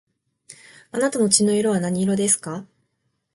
[0.91, 2.65] あなたの血の色は何色ですか